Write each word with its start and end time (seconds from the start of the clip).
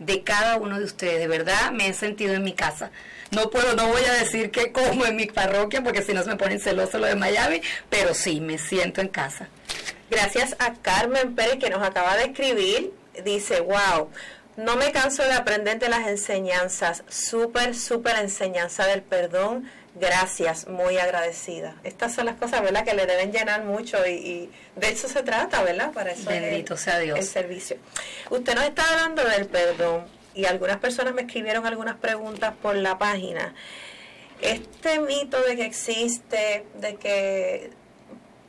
de 0.00 0.22
cada 0.22 0.58
uno 0.58 0.78
de 0.78 0.84
ustedes. 0.84 1.18
De 1.18 1.26
verdad 1.26 1.72
me 1.72 1.88
he 1.88 1.94
sentido 1.94 2.34
en 2.34 2.44
mi 2.44 2.52
casa. 2.52 2.90
No 3.30 3.48
puedo, 3.48 3.74
no 3.74 3.88
voy 3.88 4.02
a 4.04 4.12
decir 4.12 4.50
que 4.50 4.70
como 4.70 5.06
en 5.06 5.16
mi 5.16 5.24
parroquia, 5.24 5.82
porque 5.82 6.02
si 6.02 6.12
no 6.12 6.22
se 6.22 6.28
me 6.28 6.36
ponen 6.36 6.60
celosos 6.60 7.00
lo 7.00 7.06
de 7.06 7.16
Miami, 7.16 7.62
pero 7.88 8.12
sí, 8.12 8.42
me 8.42 8.58
siento 8.58 9.00
en 9.00 9.08
casa. 9.08 9.48
Gracias 10.10 10.54
a 10.58 10.74
Carmen 10.74 11.34
Pérez 11.34 11.56
que 11.56 11.70
nos 11.70 11.82
acaba 11.82 12.18
de 12.18 12.24
escribir. 12.24 12.92
Dice, 13.24 13.62
wow, 13.62 14.10
no 14.56 14.76
me 14.76 14.92
canso 14.92 15.22
de 15.22 15.32
aprender 15.32 15.78
de 15.78 15.88
las 15.88 16.06
enseñanzas. 16.06 17.02
Súper, 17.08 17.74
súper 17.74 18.16
enseñanza 18.16 18.86
del 18.86 19.02
perdón 19.02 19.68
gracias, 19.94 20.66
muy 20.66 20.98
agradecida. 20.98 21.76
Estas 21.84 22.14
son 22.14 22.26
las 22.26 22.36
cosas, 22.36 22.62
¿verdad?, 22.62 22.84
que 22.84 22.94
le 22.94 23.06
deben 23.06 23.32
llenar 23.32 23.64
mucho 23.64 24.04
y, 24.06 24.50
de 24.76 24.88
eso 24.88 25.08
se 25.08 25.22
trata, 25.22 25.62
¿verdad? 25.62 25.92
Para 25.92 26.12
eso 26.12 26.28
Bendito 26.28 26.76
sea 26.76 26.98
Dios. 26.98 27.18
el 27.18 27.24
servicio. 27.24 27.76
Usted 28.30 28.54
nos 28.54 28.64
está 28.64 28.82
hablando 28.90 29.24
del 29.24 29.46
perdón 29.46 30.06
y 30.34 30.46
algunas 30.46 30.78
personas 30.78 31.14
me 31.14 31.22
escribieron 31.22 31.64
algunas 31.66 31.96
preguntas 31.96 32.54
por 32.60 32.74
la 32.74 32.98
página. 32.98 33.54
Este 34.40 34.98
mito 34.98 35.40
de 35.42 35.56
que 35.56 35.64
existe, 35.64 36.66
de 36.74 36.96
que 36.96 37.70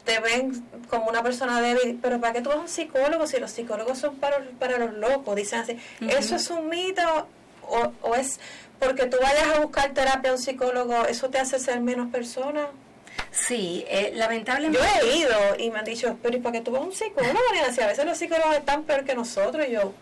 te 0.06 0.20
ven 0.20 0.64
como 0.90 1.10
una 1.10 1.24
persona 1.24 1.62
débil, 1.62 2.00
pero 2.02 2.20
¿para 2.22 2.34
qué 2.34 2.42
tú 2.42 2.50
vas 2.50 2.60
a 2.60 2.62
un 2.62 2.70
psicólogo 2.70 3.28
si 3.28 3.40
los 3.40 3.52
psicólogos 3.52 3.98
son 3.98 4.16
para, 4.18 4.38
para 4.60 4.78
los 4.78 4.94
locos? 4.94 5.36
Dicen 5.36 5.60
así, 5.60 5.78
¿eso 6.02 6.36
es 6.36 6.50
un 6.50 6.70
mito 6.70 7.28
o, 7.68 7.92
o 8.02 8.16
es 8.16 8.40
porque 8.80 9.06
tú 9.08 9.18
vayas 9.22 9.56
a 9.56 9.60
buscar 9.62 9.94
terapia 9.94 10.32
a 10.32 10.34
un 10.34 10.40
psicólogo, 10.40 11.06
¿eso 11.06 11.30
te 11.30 11.40
hace 11.40 11.60
ser 11.60 11.80
menos 11.80 12.12
persona? 12.12 12.68
Sí, 13.32 13.86
eh, 13.88 14.12
lamentablemente. 14.16 14.80
Yo 14.80 15.08
he 15.08 15.18
ido 15.18 15.38
y 15.58 15.72
me 15.72 15.80
han 15.80 15.86
dicho, 15.86 16.18
pero 16.22 16.38
¿y 16.38 16.40
para 16.40 16.54
qué 16.54 16.62
tú 16.62 16.72
vas 16.72 16.82
a 16.82 16.86
un 16.86 16.94
psicólogo? 16.94 17.40
Si 17.74 17.82
a 17.82 17.88
veces 17.88 18.06
los 18.06 18.18
psicólogos 18.18 18.56
están 18.56 18.84
peor 18.84 19.04
que 19.04 19.16
nosotros. 19.16 19.66
Y 19.68 19.72
yo, 19.72 19.94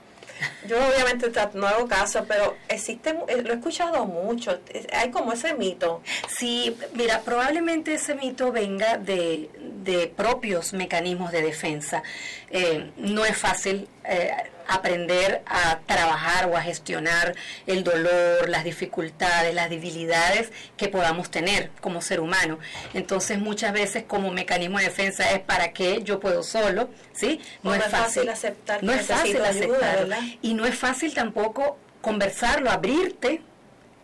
yo 0.67 0.77
obviamente 0.77 1.31
no 1.53 1.67
hago 1.67 1.87
caso, 1.87 2.25
pero 2.27 2.55
existe, 2.67 3.15
eh, 3.27 3.41
lo 3.41 3.53
he 3.53 3.55
escuchado 3.55 4.05
mucho, 4.05 4.59
hay 4.91 5.11
como 5.11 5.33
ese 5.33 5.53
mito. 5.53 6.01
Sí, 6.27 6.75
mira, 6.93 7.21
probablemente 7.21 7.95
ese 7.95 8.15
mito 8.15 8.51
venga 8.51 8.97
de, 8.97 9.49
de 9.83 10.07
propios 10.07 10.73
mecanismos 10.73 11.31
de 11.31 11.41
defensa. 11.41 12.03
Eh, 12.49 12.91
no 12.97 13.25
es 13.25 13.37
fácil 13.37 13.87
eh, 14.05 14.31
aprender 14.67 15.41
a 15.45 15.79
trabajar 15.85 16.49
o 16.49 16.57
a 16.57 16.61
gestionar 16.61 17.35
el 17.67 17.83
dolor, 17.83 18.49
las 18.49 18.63
dificultades, 18.63 19.53
las 19.53 19.69
debilidades 19.69 20.51
que 20.77 20.87
podamos 20.87 21.29
tener 21.29 21.69
como 21.81 22.01
ser 22.01 22.19
humano. 22.19 22.59
Entonces 22.93 23.39
muchas 23.39 23.73
veces 23.73 24.03
como 24.07 24.31
mecanismo 24.31 24.77
de 24.77 24.85
defensa 24.85 25.31
es 25.31 25.39
para 25.39 25.73
qué 25.73 26.01
yo 26.03 26.19
puedo 26.19 26.43
solo, 26.43 26.89
¿sí? 27.13 27.41
No, 27.61 27.73
es, 27.73 27.83
fácil, 27.85 28.29
aceptar. 28.29 28.83
No 28.83 28.91
es 28.93 29.05
fácil 29.05 29.43
aceptarlo. 29.43 30.15
Y 30.41 30.53
no 30.53 30.65
es 30.65 30.75
fácil 30.75 31.13
tampoco 31.13 31.77
conversarlo, 32.01 32.69
abrirte 32.69 33.41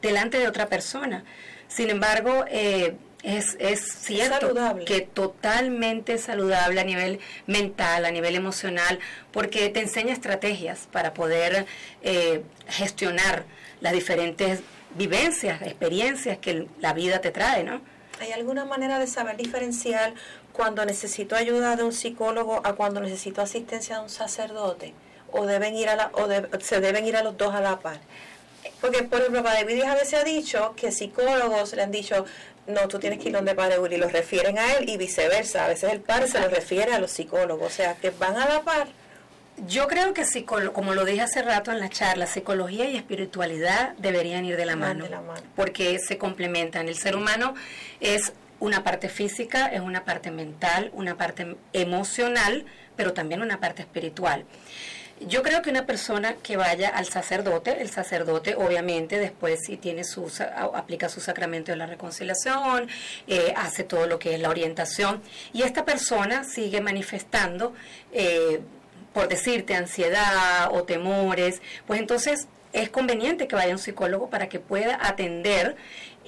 delante 0.02 0.40
de 0.40 0.48
otra 0.48 0.68
persona. 0.68 1.24
Sin 1.68 1.90
embargo, 1.90 2.46
eh, 2.48 2.96
es, 3.24 3.58
es 3.60 3.82
cierto 3.82 4.54
que 4.86 5.02
totalmente 5.02 6.18
saludable 6.18 6.80
a 6.80 6.84
nivel 6.84 7.20
mental, 7.48 8.06
a 8.06 8.12
nivel 8.12 8.36
emocional, 8.36 9.00
porque 9.32 9.70
te 9.70 9.82
enseña 9.82 10.14
estrategias 10.14 10.88
para 10.92 11.14
poder 11.14 11.66
eh, 12.02 12.44
gestionar 12.68 13.44
las 13.82 13.94
diferentes 13.94 14.62
vivencias, 14.96 15.62
experiencias 15.62 16.38
que 16.38 16.68
la 16.80 16.94
vida 16.94 17.20
te 17.20 17.32
trae, 17.32 17.64
¿no? 17.64 17.82
¿Hay 18.20 18.32
alguna 18.32 18.66
manera 18.66 19.00
de 19.00 19.08
saber 19.08 19.38
diferenciar 19.38 20.14
cuando 20.52 20.84
necesito 20.86 21.36
ayuda 21.36 21.76
de 21.78 21.84
un 21.84 21.94
psicólogo 21.94 22.62
a 22.66 22.74
cuando 22.74 23.00
necesito 23.00 23.42
asistencia 23.42 23.96
de 23.98 24.04
un 24.04 24.10
sacerdote? 24.10 24.94
¿O 25.32 25.46
deben 25.46 25.76
ir 25.76 25.90
a 25.90 25.96
la, 25.96 26.12
o 26.14 26.28
se 26.60 26.82
deben 26.82 27.06
ir 27.06 27.16
a 27.16 27.24
los 27.24 27.38
dos 27.38 27.54
a 27.54 27.62
la 27.62 27.80
par? 27.80 28.00
Porque, 28.82 29.04
por 29.04 29.20
ejemplo, 29.20 29.44
Padre 29.44 29.84
a 29.84 29.96
veces 29.96 30.14
ha 30.14 30.24
dicho 30.24 30.74
que 30.76 30.92
psicólogos 30.92 31.74
le 31.74 31.84
han 31.84 31.92
dicho, 31.92 32.26
no, 32.68 32.88
tú 32.88 33.00
tienes 33.00 33.20
que 33.20 33.30
ir 33.30 33.36
donde 33.36 33.56
Padre 33.56 33.80
Willy, 33.80 33.98
los 33.98 34.12
refieren 34.12 34.58
a 34.58 34.74
él 34.74 34.90
y 34.90 34.98
viceversa. 34.98 35.66
A 35.66 35.68
veces 35.68 35.92
el 35.92 36.02
padre 36.02 36.28
se 36.28 36.40
lo 36.40 36.48
refiere 36.50 36.94
a 36.94 37.00
los 37.00 37.12
psicólogos, 37.12 37.68
o 37.68 37.76
sea, 37.76 37.96
que 37.96 38.12
van 38.12 38.38
a 38.38 38.48
la 38.48 38.62
par. 38.62 38.88
Yo 39.68 39.88
creo 39.88 40.14
que, 40.14 40.24
como 40.72 40.94
lo 40.94 41.04
dije 41.04 41.22
hace 41.22 41.42
rato 41.42 41.72
en 41.72 41.80
la 41.80 41.90
charla, 41.90 42.28
psicología 42.28 42.90
y 42.90 42.96
espiritualidad 42.96 43.94
deberían 43.98 44.46
ir 44.46 44.56
de 44.56 44.66
la, 44.66 44.78
mano, 44.78 45.04
de 45.04 45.10
la 45.10 45.22
mano, 45.22 45.42
porque 45.56 46.00
se 46.00 46.18
complementan. 46.18 46.88
El 46.88 46.96
ser 46.96 47.16
humano 47.16 47.56
es 48.00 48.32
una 48.60 48.84
parte 48.84 49.10
física, 49.10 49.68
es 49.68 49.82
una 49.82 50.06
parte 50.06 50.32
mental, 50.32 50.92
una 50.94 51.18
parte 51.18 51.58
emocional, 51.74 52.66
pero 52.96 53.14
también 53.14 53.42
una 53.42 53.60
parte 53.60 53.82
espiritual. 53.82 54.46
Yo 55.28 55.44
creo 55.44 55.62
que 55.62 55.70
una 55.70 55.86
persona 55.86 56.36
que 56.36 56.56
vaya 56.56 56.90
al 56.90 57.06
sacerdote, 57.06 57.82
el 57.82 57.90
sacerdote 57.90 58.56
obviamente 58.56 59.20
después 59.20 59.60
si 59.66 59.76
tiene 59.76 60.06
su, 60.06 60.32
aplica 60.74 61.10
su 61.10 61.20
sacramento 61.20 61.72
de 61.74 61.78
la 61.78 61.88
reconciliación, 61.88 62.88
eh, 63.28 63.54
hace 63.58 63.84
todo 63.84 64.08
lo 64.08 64.18
que 64.18 64.36
es 64.36 64.40
la 64.40 64.50
orientación 64.50 65.22
y 65.52 65.64
esta 65.64 65.84
persona 65.84 66.46
sigue 66.46 66.80
manifestando, 66.80 67.74
eh, 68.14 68.62
por 69.14 69.28
decirte, 69.28 69.76
ansiedad 69.76 70.70
o 70.72 70.84
temores, 70.84 71.62
pues 71.86 72.00
entonces 72.00 72.48
es 72.72 72.90
conveniente 72.90 73.48
que 73.48 73.56
vaya 73.56 73.74
un 73.74 73.80
psicólogo 73.80 74.30
para 74.30 74.48
que 74.48 74.60
pueda 74.60 75.00
atender 75.02 75.76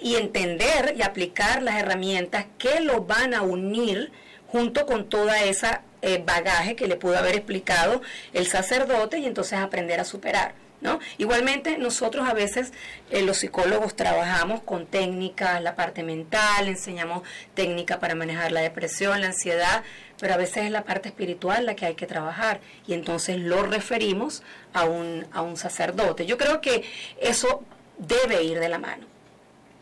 y 0.02 0.16
entender 0.16 0.96
y 0.98 1.04
aplicar 1.04 1.62
las 1.62 1.76
herramientas 1.76 2.46
que 2.58 2.82
lo 2.82 3.04
van 3.04 3.34
a 3.34 3.42
unir 3.42 4.12
junto 4.52 4.86
con 4.86 5.08
toda 5.08 5.44
esa 5.44 5.82
eh, 6.02 6.22
bagaje 6.26 6.76
que 6.76 6.88
le 6.88 6.98
pudo 6.98 7.18
haber 7.18 7.36
explicado 7.36 8.02
el 8.34 8.48
sacerdote 8.48 9.20
y 9.20 9.26
entonces 9.26 9.60
aprender 9.60 10.00
a 10.00 10.06
superar. 10.06 10.54
¿No? 10.82 11.00
Igualmente 11.20 11.78
nosotros 11.78 12.28
a 12.28 12.34
veces 12.34 12.74
eh, 13.12 13.22
los 13.22 13.38
psicólogos 13.38 13.96
trabajamos 13.96 14.64
con 14.64 14.88
técnicas, 14.88 15.62
la 15.62 15.76
parte 15.76 16.02
mental, 16.02 16.68
enseñamos 16.68 17.22
técnica 17.54 18.00
para 18.00 18.16
manejar 18.16 18.52
la 18.52 18.62
depresión, 18.62 19.22
la 19.22 19.28
ansiedad, 19.28 19.84
pero 20.20 20.34
a 20.34 20.38
veces 20.38 20.66
es 20.66 20.72
la 20.72 20.84
parte 20.84 21.10
espiritual 21.10 21.68
la 21.68 21.76
que 21.76 21.86
hay 21.86 21.94
que 21.94 22.08
trabajar 22.08 22.62
y 22.88 22.94
entonces 22.94 23.38
lo 23.38 23.62
referimos 23.62 24.42
a 24.74 24.86
un, 24.86 25.28
a 25.32 25.44
un 25.44 25.56
sacerdote. 25.56 26.26
Yo 26.26 26.40
creo 26.40 26.62
que 26.62 26.84
eso 27.20 27.64
debe 28.00 28.42
ir 28.44 28.60
de 28.60 28.70
la 28.70 28.80
mano. 28.80 29.06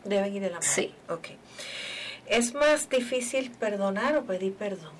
Debe 0.03 0.27
ir 0.27 0.41
de 0.41 0.49
la 0.49 0.59
mano. 0.59 0.69
Sí. 0.69 0.93
Ok. 1.07 1.29
¿Es 2.29 2.53
más 2.53 2.89
difícil 2.89 3.51
perdonar 3.51 4.15
o 4.15 4.23
pedir 4.23 4.53
perdón? 4.53 4.93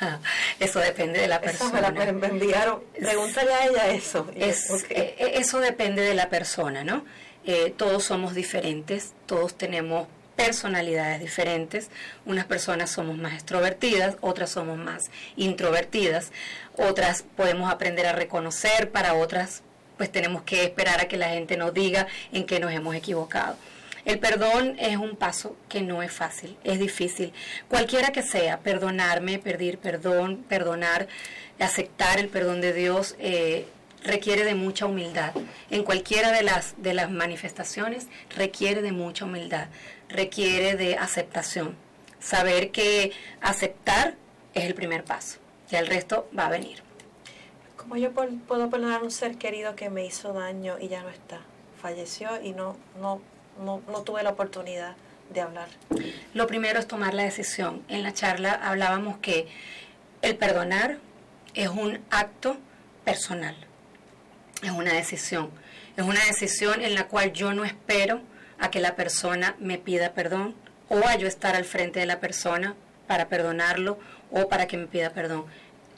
Eso 0.60 0.80
depende 0.80 1.20
de 1.20 1.28
la 1.28 1.40
persona. 1.40 1.88
Eso 1.88 2.12
me, 2.12 2.26
enviaron. 2.26 2.82
Pregúntale 2.94 3.52
a 3.52 3.66
ella 3.66 3.88
eso. 3.88 4.26
Es, 4.34 4.70
eh, 4.90 5.16
eh, 5.18 5.32
eso 5.36 5.60
depende 5.60 6.02
de 6.02 6.14
la 6.14 6.28
persona, 6.28 6.84
¿no? 6.84 7.04
Eh, 7.46 7.72
todos 7.76 8.04
somos 8.04 8.34
diferentes, 8.34 9.14
todos 9.24 9.56
tenemos 9.56 10.06
personalidades 10.36 11.20
diferentes. 11.20 11.88
Unas 12.26 12.44
personas 12.44 12.90
somos 12.90 13.16
más 13.16 13.32
extrovertidas, 13.32 14.16
otras 14.20 14.50
somos 14.50 14.76
más 14.76 15.10
introvertidas, 15.36 16.32
otras 16.76 17.22
podemos 17.22 17.72
aprender 17.72 18.06
a 18.06 18.12
reconocer, 18.12 18.90
para 18.90 19.14
otras 19.14 19.62
pues 19.96 20.12
tenemos 20.12 20.42
que 20.42 20.62
esperar 20.64 21.00
a 21.00 21.08
que 21.08 21.16
la 21.16 21.30
gente 21.30 21.56
nos 21.56 21.74
diga 21.74 22.06
en 22.32 22.46
qué 22.46 22.60
nos 22.60 22.72
hemos 22.72 22.94
equivocado. 22.94 23.56
El 24.08 24.20
perdón 24.20 24.76
es 24.78 24.96
un 24.96 25.16
paso 25.16 25.54
que 25.68 25.82
no 25.82 26.02
es 26.02 26.10
fácil, 26.10 26.56
es 26.64 26.78
difícil. 26.78 27.34
Cualquiera 27.68 28.10
que 28.10 28.22
sea, 28.22 28.60
perdonarme, 28.60 29.38
pedir 29.38 29.76
perdón, 29.76 30.46
perdonar, 30.48 31.08
aceptar 31.60 32.18
el 32.18 32.28
perdón 32.28 32.62
de 32.62 32.72
Dios, 32.72 33.16
eh, 33.18 33.68
requiere 34.02 34.44
de 34.44 34.54
mucha 34.54 34.86
humildad. 34.86 35.34
En 35.68 35.84
cualquiera 35.84 36.32
de 36.32 36.42
las, 36.42 36.72
de 36.78 36.94
las 36.94 37.10
manifestaciones 37.10 38.06
requiere 38.34 38.80
de 38.80 38.92
mucha 38.92 39.26
humildad, 39.26 39.66
requiere 40.08 40.76
de 40.76 40.96
aceptación. 40.96 41.76
Saber 42.18 42.70
que 42.70 43.12
aceptar 43.42 44.14
es 44.54 44.64
el 44.64 44.74
primer 44.74 45.04
paso, 45.04 45.38
ya 45.68 45.80
el 45.80 45.86
resto 45.86 46.30
va 46.36 46.46
a 46.46 46.50
venir. 46.50 46.78
¿Cómo 47.76 47.98
yo 47.98 48.12
puedo 48.12 48.70
perdonar 48.70 49.02
a 49.02 49.04
un 49.04 49.10
ser 49.10 49.36
querido 49.36 49.76
que 49.76 49.90
me 49.90 50.06
hizo 50.06 50.32
daño 50.32 50.78
y 50.80 50.88
ya 50.88 51.02
no 51.02 51.10
está? 51.10 51.42
Falleció 51.78 52.42
y 52.42 52.52
no, 52.52 52.74
no 52.98 53.20
no, 53.58 53.82
no 53.88 54.02
tuve 54.02 54.22
la 54.22 54.30
oportunidad 54.30 54.96
de 55.30 55.40
hablar. 55.40 55.68
Lo 56.34 56.46
primero 56.46 56.78
es 56.78 56.86
tomar 56.86 57.14
la 57.14 57.24
decisión. 57.24 57.82
En 57.88 58.02
la 58.02 58.12
charla 58.12 58.52
hablábamos 58.52 59.18
que 59.18 59.46
el 60.22 60.36
perdonar 60.36 60.98
es 61.54 61.68
un 61.68 62.00
acto 62.10 62.56
personal, 63.04 63.56
es 64.62 64.70
una 64.70 64.92
decisión, 64.92 65.50
es 65.96 66.04
una 66.04 66.24
decisión 66.24 66.82
en 66.82 66.94
la 66.94 67.08
cual 67.08 67.32
yo 67.32 67.52
no 67.52 67.64
espero 67.64 68.20
a 68.58 68.70
que 68.70 68.80
la 68.80 68.96
persona 68.96 69.56
me 69.58 69.78
pida 69.78 70.12
perdón 70.12 70.54
o 70.88 70.98
a 71.06 71.16
yo 71.16 71.26
estar 71.26 71.56
al 71.56 71.64
frente 71.64 72.00
de 72.00 72.06
la 72.06 72.20
persona 72.20 72.74
para 73.06 73.28
perdonarlo 73.28 73.98
o 74.30 74.48
para 74.48 74.66
que 74.66 74.76
me 74.76 74.86
pida 74.86 75.10
perdón. 75.10 75.46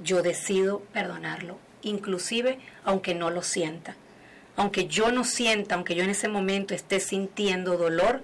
Yo 0.02 0.22
decido 0.22 0.80
perdonarlo, 0.92 1.58
inclusive 1.82 2.58
aunque 2.84 3.14
no 3.14 3.30
lo 3.30 3.42
sienta 3.42 3.96
aunque 4.56 4.86
yo 4.86 5.12
no 5.12 5.24
sienta, 5.24 5.74
aunque 5.74 5.94
yo 5.94 6.02
en 6.02 6.10
ese 6.10 6.28
momento 6.28 6.74
esté 6.74 7.00
sintiendo 7.00 7.76
dolor, 7.76 8.22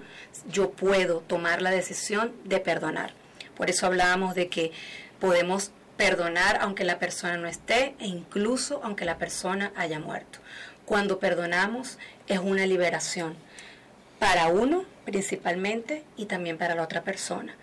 yo 0.51 0.71
puedo 0.71 1.21
tomar 1.21 1.63
la 1.63 1.71
decisión 1.71 2.33
de 2.45 2.61
perdonar. 2.61 3.13
Por 3.57 3.71
eso 3.71 3.87
hablábamos 3.87 4.35
de 4.35 4.49
que 4.49 4.73
podemos 5.19 5.71
perdonar 5.97 6.59
aunque 6.61 6.85
la 6.85 6.99
persona 6.99 7.37
no 7.37 7.49
esté 7.49 7.95
e 7.99 8.07
incluso 8.07 8.81
aunque 8.83 9.05
la 9.05 9.19
persona 9.19 9.73
haya 9.77 9.99
muerto. 9.99 10.41
Cuando 10.85 11.19
perdonamos 11.19 11.99
es 12.29 12.39
una 12.39 12.67
liberación 12.67 13.35
para 14.19 14.49
uno 14.49 14.85
principalmente 15.05 16.05
y 16.17 16.27
también 16.27 16.59
para 16.59 16.75
la 16.75 16.83
otra 16.83 17.03
persona. 17.03 17.55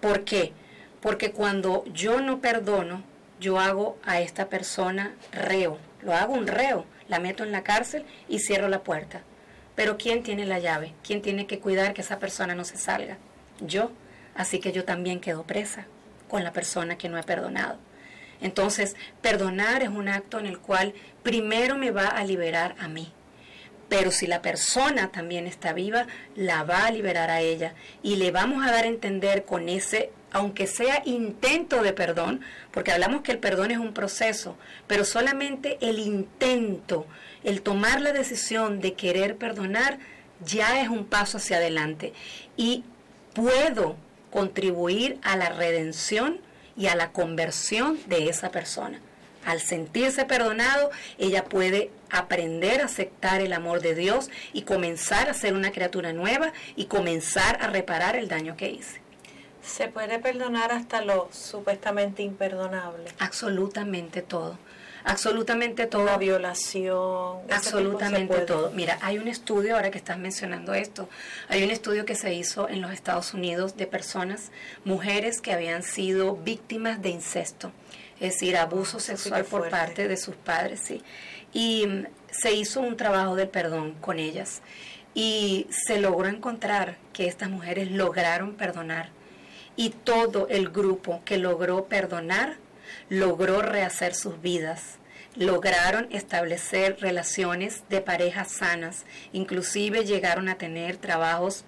¿Por 0.00 0.24
qué? 0.24 0.52
Porque 1.00 1.32
cuando 1.32 1.84
yo 1.92 2.20
no 2.20 2.40
perdono, 2.40 3.02
yo 3.40 3.58
hago 3.58 3.98
a 4.04 4.20
esta 4.20 4.48
persona 4.48 5.14
reo, 5.32 5.78
lo 6.02 6.14
hago 6.14 6.34
un 6.34 6.46
reo, 6.46 6.86
la 7.08 7.18
meto 7.18 7.44
en 7.44 7.52
la 7.52 7.62
cárcel 7.62 8.04
y 8.28 8.38
cierro 8.38 8.68
la 8.68 8.82
puerta. 8.82 9.22
Pero 9.74 9.96
¿quién 9.98 10.22
tiene 10.22 10.46
la 10.46 10.58
llave? 10.58 10.94
¿Quién 11.02 11.22
tiene 11.22 11.46
que 11.46 11.58
cuidar 11.58 11.94
que 11.94 12.02
esa 12.02 12.18
persona 12.18 12.54
no 12.54 12.64
se 12.64 12.76
salga? 12.76 13.18
Yo. 13.60 13.90
Así 14.34 14.58
que 14.58 14.72
yo 14.72 14.84
también 14.84 15.20
quedo 15.20 15.44
presa 15.44 15.86
con 16.28 16.42
la 16.42 16.52
persona 16.52 16.98
que 16.98 17.08
no 17.08 17.18
he 17.18 17.22
perdonado. 17.22 17.78
Entonces, 18.40 18.96
perdonar 19.22 19.82
es 19.82 19.88
un 19.88 20.08
acto 20.08 20.38
en 20.38 20.46
el 20.46 20.58
cual 20.58 20.92
primero 21.22 21.76
me 21.76 21.90
va 21.90 22.08
a 22.08 22.24
liberar 22.24 22.74
a 22.78 22.88
mí. 22.88 23.12
Pero 23.88 24.10
si 24.10 24.26
la 24.26 24.42
persona 24.42 25.10
también 25.12 25.46
está 25.46 25.72
viva, 25.72 26.06
la 26.36 26.64
va 26.64 26.86
a 26.86 26.90
liberar 26.90 27.30
a 27.30 27.40
ella. 27.40 27.74
Y 28.02 28.16
le 28.16 28.30
vamos 28.30 28.66
a 28.66 28.70
dar 28.70 28.84
a 28.84 28.88
entender 28.88 29.44
con 29.44 29.68
ese, 29.68 30.10
aunque 30.32 30.66
sea 30.66 31.02
intento 31.04 31.82
de 31.82 31.92
perdón, 31.92 32.40
porque 32.70 32.92
hablamos 32.92 33.22
que 33.22 33.32
el 33.32 33.38
perdón 33.38 33.70
es 33.70 33.78
un 33.78 33.92
proceso, 33.92 34.56
pero 34.86 35.04
solamente 35.04 35.78
el 35.80 35.98
intento, 35.98 37.06
el 37.44 37.62
tomar 37.62 38.00
la 38.00 38.12
decisión 38.12 38.80
de 38.80 38.94
querer 38.94 39.36
perdonar, 39.36 39.98
ya 40.44 40.80
es 40.80 40.88
un 40.88 41.04
paso 41.04 41.38
hacia 41.38 41.58
adelante. 41.58 42.12
Y 42.56 42.84
puedo 43.34 43.96
contribuir 44.30 45.18
a 45.22 45.36
la 45.36 45.50
redención 45.50 46.40
y 46.76 46.86
a 46.86 46.96
la 46.96 47.12
conversión 47.12 47.98
de 48.06 48.28
esa 48.28 48.50
persona. 48.50 49.00
Al 49.44 49.60
sentirse 49.60 50.24
perdonado, 50.24 50.90
ella 51.18 51.44
puede 51.44 51.90
aprender 52.10 52.80
a 52.80 52.86
aceptar 52.86 53.40
el 53.40 53.52
amor 53.52 53.80
de 53.80 53.94
Dios 53.94 54.30
y 54.52 54.62
comenzar 54.62 55.28
a 55.28 55.34
ser 55.34 55.54
una 55.54 55.72
criatura 55.72 56.12
nueva 56.12 56.52
y 56.76 56.86
comenzar 56.86 57.58
a 57.62 57.68
reparar 57.68 58.16
el 58.16 58.28
daño 58.28 58.56
que 58.56 58.70
hice. 58.70 59.00
¿Se 59.62 59.88
puede 59.88 60.18
perdonar 60.18 60.72
hasta 60.72 61.00
lo 61.00 61.28
supuestamente 61.32 62.22
imperdonable? 62.22 63.10
Absolutamente 63.18 64.20
todo 64.22 64.58
absolutamente 65.04 65.86
todo. 65.86 66.02
Una 66.02 66.16
violación. 66.16 67.38
Absolutamente 67.50 68.40
todo. 68.40 68.70
Mira, 68.72 68.98
hay 69.02 69.18
un 69.18 69.28
estudio, 69.28 69.76
ahora 69.76 69.90
que 69.90 69.98
estás 69.98 70.18
mencionando 70.18 70.74
esto, 70.74 71.08
hay 71.48 71.62
un 71.62 71.70
estudio 71.70 72.04
que 72.04 72.14
se 72.14 72.34
hizo 72.34 72.68
en 72.68 72.80
los 72.80 72.92
Estados 72.92 73.34
Unidos 73.34 73.76
de 73.76 73.86
personas, 73.86 74.50
mujeres 74.84 75.40
que 75.40 75.52
habían 75.52 75.82
sido 75.82 76.36
víctimas 76.36 77.00
de 77.02 77.10
incesto, 77.10 77.72
es 78.20 78.34
decir, 78.34 78.56
abuso 78.56 79.00
sexual 79.00 79.44
por 79.44 79.68
parte 79.70 80.08
de 80.08 80.16
sus 80.16 80.34
padres, 80.36 80.80
sí. 80.80 81.02
Y 81.52 81.86
mm, 81.86 82.06
se 82.30 82.52
hizo 82.52 82.80
un 82.80 82.96
trabajo 82.96 83.36
de 83.36 83.46
perdón 83.46 83.94
con 84.00 84.18
ellas. 84.18 84.62
Y 85.14 85.66
se 85.70 86.00
logró 86.00 86.28
encontrar 86.28 86.96
que 87.12 87.26
estas 87.26 87.48
mujeres 87.48 87.90
lograron 87.90 88.54
perdonar. 88.54 89.10
Y 89.76 89.90
todo 89.90 90.48
el 90.48 90.70
grupo 90.70 91.22
que 91.24 91.38
logró 91.38 91.84
perdonar 91.86 92.56
logró 93.08 93.62
rehacer 93.62 94.14
sus 94.14 94.40
vidas, 94.40 94.98
lograron 95.36 96.08
establecer 96.10 96.98
relaciones 97.00 97.82
de 97.88 98.00
parejas 98.00 98.50
sanas, 98.50 99.04
inclusive 99.32 100.04
llegaron 100.04 100.48
a 100.48 100.56
tener 100.56 100.96
trabajos 100.96 101.64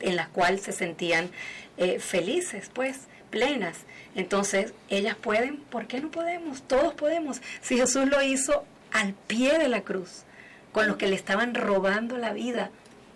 en 0.00 0.16
los 0.16 0.28
cuales 0.28 0.62
se 0.62 0.72
sentían 0.72 1.30
eh, 1.76 1.98
felices, 1.98 2.70
pues, 2.72 3.08
plenas. 3.30 3.78
Entonces, 4.14 4.74
ellas 4.88 5.16
pueden, 5.16 5.58
¿por 5.58 5.86
qué 5.86 6.00
no 6.00 6.10
podemos? 6.10 6.62
Todos 6.62 6.94
podemos. 6.94 7.40
Si 7.60 7.76
Jesús 7.76 8.08
lo 8.08 8.20
hizo 8.22 8.64
al 8.92 9.14
pie 9.14 9.58
de 9.58 9.68
la 9.68 9.82
cruz, 9.82 10.24
con 10.72 10.86
los 10.86 10.96
que 10.96 11.08
le 11.08 11.16
estaban 11.16 11.54
robando 11.54 12.16
la 12.18 12.32
vida, 12.32 12.70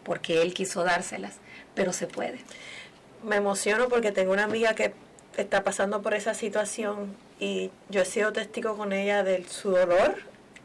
porque 0.05 0.43
Él 0.43 0.55
quiso 0.55 0.85
dárselas, 0.85 1.37
pero 1.75 1.93
se 1.93 2.07
puede. 2.07 2.39
Me 3.23 3.37
emociono 3.37 3.89
porque 3.89 4.13
tengo 4.13 4.33
una 4.33 4.45
amiga 4.45 4.75
que 4.75 4.93
está 5.37 5.65
pasando 5.65 6.03
por 6.03 6.15
esa 6.15 6.35
situación 6.35 7.17
y 7.41 7.71
yo 7.89 8.03
he 8.03 8.05
sido 8.05 8.33
testigo 8.33 8.77
con 8.77 8.93
ella 8.93 9.23
de 9.25 9.45
su 9.45 9.71
dolor, 9.71 10.17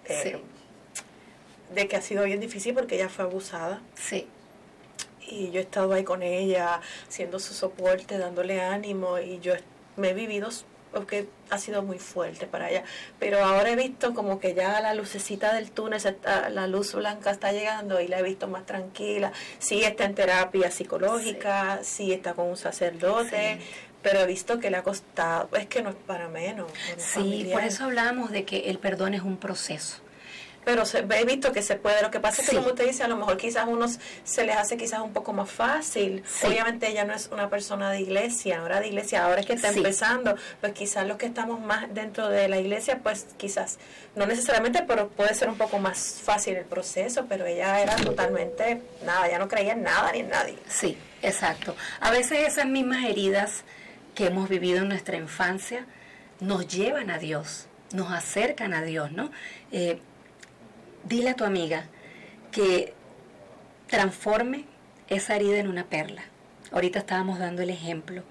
eh, 0.05 0.39
de 1.73 1.87
que 1.87 1.95
ha 1.95 2.01
sido 2.01 2.23
bien 2.23 2.39
difícil 2.39 2.73
porque 2.73 2.95
ella 2.95 3.09
fue 3.09 3.25
abusada. 3.25 3.81
Sí. 3.95 4.27
Y 5.29 5.51
yo 5.51 5.59
he 5.59 5.63
estado 5.63 5.93
ahí 5.93 6.03
con 6.03 6.23
ella, 6.23 6.81
siendo 7.07 7.39
su 7.39 7.53
soporte, 7.53 8.17
dándole 8.17 8.61
ánimo 8.61 9.19
y 9.19 9.39
yo 9.39 9.53
me 9.95 10.09
he 10.09 10.13
vivido 10.13 10.49
porque 10.91 11.27
ha 11.49 11.57
sido 11.57 11.83
muy 11.83 11.99
fuerte 11.99 12.47
para 12.47 12.69
ella. 12.69 12.83
Pero 13.19 13.43
ahora 13.43 13.69
he 13.69 13.75
visto 13.75 14.13
como 14.13 14.39
que 14.39 14.53
ya 14.53 14.81
la 14.81 14.93
lucecita 14.93 15.53
del 15.53 15.71
túnel, 15.71 16.01
la 16.49 16.67
luz 16.67 16.95
blanca 16.95 17.31
está 17.31 17.51
llegando 17.51 18.01
y 18.01 18.07
la 18.07 18.19
he 18.19 18.23
visto 18.23 18.47
más 18.47 18.65
tranquila. 18.65 19.31
Sí 19.59 19.83
está 19.83 20.05
en 20.05 20.15
terapia 20.15 20.71
psicológica, 20.71 21.79
sí, 21.83 22.11
está 22.11 22.33
con 22.33 22.47
un 22.47 22.57
sacerdote, 22.57 23.59
pero 24.01 24.21
he 24.21 24.25
visto 24.25 24.59
que 24.59 24.71
le 24.71 24.77
ha 24.77 24.83
costado, 24.83 25.49
es 25.55 25.67
que 25.67 25.81
no 25.81 25.89
es 25.89 25.95
para 25.95 26.27
menos. 26.27 26.71
Sí, 26.97 27.49
por 27.51 27.63
eso 27.63 27.83
hablábamos 27.83 28.31
de 28.31 28.45
que 28.45 28.69
el 28.69 28.79
perdón 28.79 29.13
es 29.13 29.21
un 29.21 29.37
proceso. 29.37 29.97
Pero 30.65 30.85
se, 30.85 30.99
he 30.99 31.25
visto 31.25 31.51
que 31.51 31.61
se 31.61 31.75
puede, 31.75 32.01
lo 32.01 32.11
que 32.11 32.19
pasa 32.19 32.41
es 32.41 32.49
que 32.49 32.55
como 32.55 32.69
usted 32.69 32.87
dice, 32.87 33.03
a 33.03 33.07
lo 33.07 33.17
mejor 33.17 33.37
quizás 33.37 33.67
unos 33.67 33.99
se 34.23 34.45
les 34.45 34.55
hace 34.55 34.77
quizás 34.77 34.99
un 34.99 35.13
poco 35.13 35.33
más 35.33 35.49
fácil. 35.49 36.23
Obviamente 36.43 36.87
ella 36.89 37.05
no 37.05 37.13
es 37.13 37.29
una 37.31 37.49
persona 37.49 37.91
de 37.91 38.01
iglesia, 38.01 38.59
ahora 38.59 38.79
de 38.79 38.87
iglesia, 38.87 39.25
ahora 39.25 39.41
es 39.41 39.45
que 39.45 39.53
está 39.53 39.69
empezando, 39.69 40.35
pues 40.61 40.73
quizás 40.73 41.07
los 41.07 41.17
que 41.17 41.25
estamos 41.27 41.59
más 41.59 41.93
dentro 41.93 42.29
de 42.29 42.47
la 42.47 42.59
iglesia, 42.59 42.99
pues 43.01 43.25
quizás, 43.37 43.79
no 44.15 44.25
necesariamente, 44.25 44.83
pero 44.87 45.09
puede 45.09 45.33
ser 45.33 45.49
un 45.49 45.57
poco 45.57 45.79
más 45.79 46.19
fácil 46.23 46.55
el 46.55 46.65
proceso, 46.65 47.25
pero 47.27 47.45
ella 47.45 47.81
era 47.81 47.95
totalmente 47.95 48.81
nada, 49.05 49.29
ya 49.29 49.39
no 49.39 49.47
creía 49.47 49.73
en 49.73 49.83
nada 49.83 50.11
ni 50.11 50.19
en 50.19 50.29
nadie. 50.29 50.57
Sí, 50.67 50.97
exacto. 51.21 51.75
A 51.99 52.11
veces 52.11 52.47
esas 52.47 52.65
mismas 52.65 53.05
heridas 53.05 53.63
que 54.13 54.27
hemos 54.27 54.49
vivido 54.49 54.79
en 54.79 54.89
nuestra 54.89 55.15
infancia 55.15 55.85
nos 56.39 56.67
llevan 56.67 57.09
a 57.09 57.17
Dios, 57.17 57.67
nos 57.93 58.11
acercan 58.11 58.73
a 58.73 58.81
Dios, 58.81 59.11
¿no? 59.11 59.31
Eh, 59.71 59.99
dile 61.03 61.31
a 61.31 61.35
tu 61.35 61.43
amiga 61.43 61.85
que 62.51 62.93
transforme 63.87 64.65
esa 65.07 65.35
herida 65.35 65.57
en 65.57 65.67
una 65.67 65.85
perla. 65.85 66.23
Ahorita 66.71 66.99
estábamos 66.99 67.39
dando 67.39 67.61
el 67.61 67.69
ejemplo. 67.69 68.23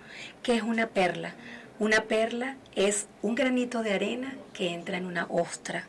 ¿Qué 0.43 0.57
es 0.57 0.63
una 0.63 0.89
perla? 0.89 1.35
Una 1.79 2.03
perla 2.03 2.57
es 2.75 3.07
un 3.23 3.35
granito 3.35 3.83
de 3.83 3.93
arena 3.93 4.35
que 4.53 4.73
entra 4.73 4.97
en 4.97 5.07
una 5.07 5.27
ostra. 5.29 5.87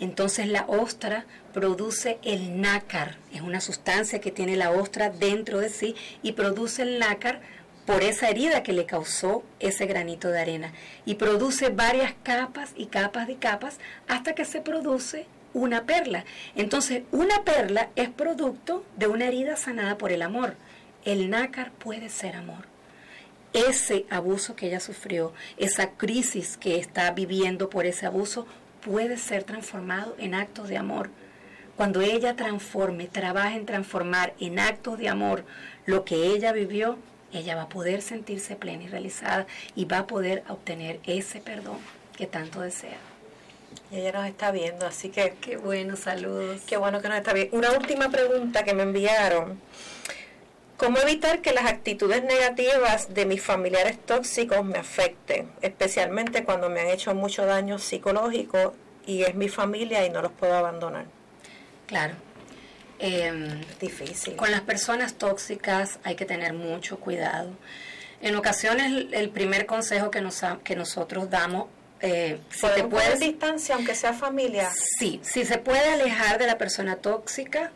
Entonces 0.00 0.48
la 0.48 0.64
ostra 0.66 1.24
produce 1.52 2.18
el 2.22 2.60
nácar, 2.60 3.16
es 3.32 3.42
una 3.42 3.60
sustancia 3.60 4.20
que 4.20 4.32
tiene 4.32 4.56
la 4.56 4.72
ostra 4.72 5.10
dentro 5.10 5.60
de 5.60 5.68
sí 5.68 5.94
y 6.22 6.32
produce 6.32 6.82
el 6.82 6.98
nácar 6.98 7.40
por 7.86 8.02
esa 8.02 8.28
herida 8.28 8.62
que 8.62 8.72
le 8.72 8.86
causó 8.86 9.44
ese 9.60 9.86
granito 9.86 10.28
de 10.28 10.40
arena 10.40 10.72
y 11.04 11.14
produce 11.14 11.68
varias 11.68 12.14
capas 12.22 12.72
y 12.76 12.86
capas 12.86 13.28
de 13.28 13.36
capas 13.36 13.78
hasta 14.08 14.34
que 14.34 14.44
se 14.44 14.60
produce 14.60 15.26
una 15.54 15.84
perla. 15.84 16.24
Entonces, 16.54 17.04
una 17.12 17.44
perla 17.44 17.88
es 17.96 18.10
producto 18.10 18.84
de 18.96 19.06
una 19.06 19.26
herida 19.26 19.56
sanada 19.56 19.96
por 19.96 20.12
el 20.12 20.20
amor. 20.20 20.56
El 21.04 21.30
nácar 21.30 21.70
puede 21.72 22.10
ser 22.10 22.36
amor. 22.36 22.66
Ese 23.54 24.04
abuso 24.10 24.56
que 24.56 24.66
ella 24.66 24.80
sufrió, 24.80 25.32
esa 25.56 25.92
crisis 25.92 26.56
que 26.56 26.78
está 26.78 27.12
viviendo 27.12 27.70
por 27.70 27.86
ese 27.86 28.04
abuso, 28.04 28.46
puede 28.84 29.16
ser 29.16 29.44
transformado 29.44 30.16
en 30.18 30.34
actos 30.34 30.68
de 30.68 30.76
amor. 30.76 31.08
Cuando 31.76 32.00
ella 32.00 32.36
transforme, 32.36 33.06
trabaja 33.06 33.56
en 33.56 33.66
transformar 33.66 34.34
en 34.38 34.58
actos 34.58 34.98
de 34.98 35.08
amor 35.08 35.44
lo 35.86 36.04
que 36.04 36.26
ella 36.26 36.52
vivió, 36.52 36.98
ella 37.32 37.56
va 37.56 37.62
a 37.62 37.68
poder 37.68 38.02
sentirse 38.02 38.56
plena 38.56 38.84
y 38.84 38.88
realizada 38.88 39.46
y 39.74 39.84
va 39.84 39.98
a 39.98 40.06
poder 40.06 40.44
obtener 40.48 41.00
ese 41.04 41.40
perdón 41.40 41.78
que 42.16 42.26
tanto 42.26 42.60
desea. 42.60 43.13
Y 43.94 44.00
ella 44.00 44.12
nos 44.12 44.26
está 44.26 44.50
viendo, 44.50 44.86
así 44.86 45.10
que... 45.10 45.34
Qué 45.40 45.56
bueno, 45.56 45.94
saludos. 45.96 46.62
Qué 46.66 46.76
bueno 46.76 47.00
que 47.00 47.08
nos 47.08 47.18
está 47.18 47.32
viendo. 47.32 47.56
Una 47.56 47.70
última 47.72 48.10
pregunta 48.10 48.64
que 48.64 48.74
me 48.74 48.82
enviaron. 48.82 49.60
¿Cómo 50.76 50.98
evitar 50.98 51.40
que 51.40 51.52
las 51.52 51.66
actitudes 51.66 52.24
negativas 52.24 53.14
de 53.14 53.26
mis 53.26 53.40
familiares 53.40 53.98
tóxicos 54.04 54.64
me 54.64 54.78
afecten? 54.78 55.52
Especialmente 55.62 56.42
cuando 56.42 56.68
me 56.68 56.80
han 56.80 56.88
hecho 56.88 57.14
mucho 57.14 57.46
daño 57.46 57.78
psicológico 57.78 58.74
y 59.06 59.22
es 59.22 59.36
mi 59.36 59.48
familia 59.48 60.04
y 60.04 60.10
no 60.10 60.20
los 60.22 60.32
puedo 60.32 60.54
abandonar. 60.54 61.06
Claro, 61.86 62.14
Em, 62.98 63.60
difícil. 63.80 64.36
Con 64.36 64.50
las 64.50 64.60
personas 64.60 65.14
tóxicas 65.14 65.98
hay 66.04 66.14
que 66.14 66.24
tener 66.24 66.52
mucho 66.52 66.98
cuidado. 66.98 67.50
En 68.20 68.36
ocasiones 68.36 69.06
el 69.12 69.30
primer 69.30 69.66
consejo 69.66 70.10
que, 70.10 70.20
nos, 70.20 70.42
que 70.62 70.76
nosotros 70.76 71.28
damos 71.28 71.66
eh, 72.04 72.38
si 72.50 72.66
te 72.68 72.84
puedes 72.84 73.20
distancia 73.20 73.74
aunque 73.74 73.94
sea 73.94 74.12
familia 74.12 74.70
sí 74.98 75.20
si 75.22 75.44
se 75.44 75.58
puede 75.58 75.92
alejar 75.92 76.38
de 76.38 76.46
la 76.46 76.58
persona 76.58 76.96
tóxica 76.96 77.72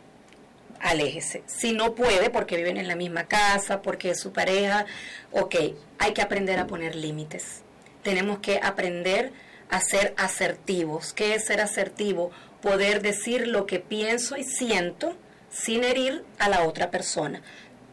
aléjese 0.79 1.43
si 1.47 1.73
no 1.73 1.95
puede 1.95 2.29
porque 2.29 2.57
viven 2.57 2.77
en 2.77 2.87
la 2.87 2.95
misma 2.95 3.25
casa 3.25 3.81
porque 3.81 4.11
es 4.11 4.19
su 4.19 4.31
pareja 4.31 4.85
ok 5.31 5.55
hay 5.97 6.13
que 6.13 6.21
aprender 6.21 6.59
a 6.59 6.67
poner 6.67 6.95
límites 6.95 7.63
tenemos 8.03 8.39
que 8.39 8.59
aprender 8.61 9.31
a 9.69 9.79
ser 9.81 10.13
asertivos. 10.17 11.13
¿Qué 11.13 11.35
es 11.35 11.45
ser 11.45 11.61
asertivo? 11.61 12.31
Poder 12.61 13.01
decir 13.01 13.47
lo 13.47 13.65
que 13.65 13.79
pienso 13.79 14.35
y 14.35 14.43
siento 14.43 15.15
sin 15.49 15.83
herir 15.83 16.23
a 16.39 16.49
la 16.49 16.63
otra 16.63 16.91
persona. 16.91 17.41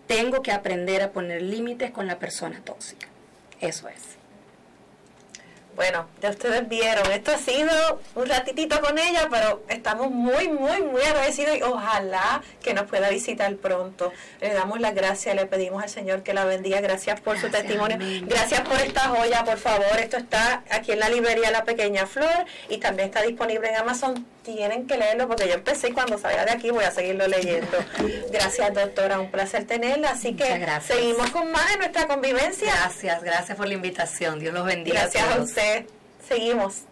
Tengo 0.06 0.42
que 0.42 0.52
aprender 0.52 1.02
a 1.02 1.12
poner 1.12 1.42
límites 1.42 1.90
con 1.90 2.06
la 2.06 2.18
persona 2.18 2.60
tóxica. 2.64 3.08
Eso 3.60 3.88
es. 3.88 4.16
Bueno, 5.76 6.06
ya 6.22 6.30
ustedes 6.30 6.66
vieron, 6.70 7.12
esto 7.12 7.32
ha 7.32 7.36
sido 7.36 8.00
un 8.14 8.26
ratitito 8.26 8.80
con 8.80 8.98
ella, 8.98 9.28
pero 9.30 9.62
estamos 9.68 10.10
muy, 10.10 10.48
muy, 10.48 10.80
muy 10.80 11.02
agradecidos 11.02 11.58
y 11.58 11.62
ojalá 11.62 12.42
que 12.62 12.72
nos 12.72 12.88
pueda 12.88 13.10
visitar 13.10 13.54
pronto. 13.56 14.10
Le 14.40 14.54
damos 14.54 14.80
las 14.80 14.94
gracias, 14.94 15.36
le 15.36 15.44
pedimos 15.44 15.82
al 15.82 15.90
Señor 15.90 16.22
que 16.22 16.32
la 16.32 16.46
bendiga. 16.46 16.80
Gracias 16.80 17.20
por 17.20 17.38
su 17.38 17.50
testimonio. 17.50 17.98
Gracias 18.22 18.62
por 18.62 18.80
esta 18.80 19.08
joya, 19.08 19.44
por 19.44 19.58
favor. 19.58 19.98
Esto 19.98 20.16
está 20.16 20.64
aquí 20.70 20.92
en 20.92 21.00
la 21.00 21.10
librería 21.10 21.50
La 21.50 21.64
Pequeña 21.64 22.06
Flor 22.06 22.46
y 22.70 22.78
también 22.78 23.08
está 23.08 23.20
disponible 23.20 23.68
en 23.68 23.76
Amazon 23.76 24.26
tienen 24.46 24.86
que 24.86 24.96
leerlo 24.96 25.26
porque 25.26 25.48
yo 25.48 25.54
empecé 25.54 25.88
y 25.88 25.92
cuando 25.92 26.16
salga 26.18 26.44
de 26.44 26.52
aquí 26.52 26.70
voy 26.70 26.84
a 26.84 26.92
seguirlo 26.92 27.26
leyendo. 27.26 27.76
Gracias, 28.32 28.72
doctora, 28.72 29.18
un 29.18 29.30
placer 29.30 29.66
tenerla. 29.66 30.10
Así 30.10 30.34
que 30.34 30.66
seguimos 30.86 31.30
con 31.30 31.50
más 31.50 31.68
de 31.72 31.78
nuestra 31.78 32.06
convivencia. 32.06 32.72
Gracias, 32.72 33.22
gracias 33.22 33.58
por 33.58 33.66
la 33.66 33.74
invitación. 33.74 34.38
Dios 34.38 34.54
los 34.54 34.64
bendiga. 34.64 35.00
Gracias 35.00 35.24
a, 35.24 35.34
a 35.34 35.40
usted. 35.40 35.86
Seguimos. 36.26 36.82